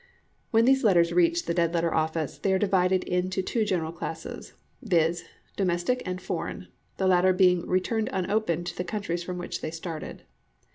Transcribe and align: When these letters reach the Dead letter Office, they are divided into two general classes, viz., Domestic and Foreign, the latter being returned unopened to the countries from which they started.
When 0.49 0.65
these 0.65 0.83
letters 0.83 1.13
reach 1.13 1.45
the 1.45 1.53
Dead 1.53 1.75
letter 1.75 1.93
Office, 1.93 2.39
they 2.39 2.51
are 2.53 2.57
divided 2.57 3.03
into 3.03 3.43
two 3.43 3.63
general 3.63 3.91
classes, 3.91 4.53
viz., 4.81 5.25
Domestic 5.55 6.01
and 6.07 6.19
Foreign, 6.19 6.69
the 6.97 7.05
latter 7.05 7.33
being 7.33 7.67
returned 7.67 8.09
unopened 8.11 8.65
to 8.65 8.75
the 8.75 8.83
countries 8.83 9.21
from 9.23 9.37
which 9.37 9.61
they 9.61 9.69
started. 9.69 10.23